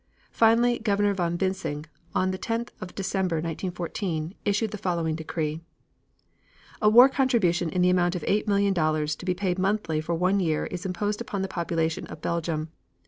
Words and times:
Finally 0.31 0.79
Governor 0.79 1.13
von 1.13 1.37
Bissing, 1.37 1.85
on 2.15 2.31
the 2.31 2.39
10th 2.39 2.69
of 2.81 2.95
December, 2.95 3.35
1914, 3.35 4.33
issued 4.45 4.71
the 4.71 4.77
following 4.79 5.13
decree: 5.13 5.61
A 6.81 6.89
war 6.89 7.07
contribution 7.07 7.71
of 7.71 7.79
the 7.83 7.91
amount 7.91 8.15
of 8.15 8.25
eight 8.27 8.47
million 8.47 8.73
dollars 8.73 9.15
to 9.15 9.25
be 9.25 9.35
paid 9.35 9.59
monthly 9.59 10.01
for 10.01 10.15
one 10.15 10.39
year 10.39 10.65
is 10.65 10.87
imposed 10.87 11.21
upon 11.21 11.43
the 11.43 11.47
population 11.47 12.07
of 12.07 12.19
Belgium. 12.19 12.69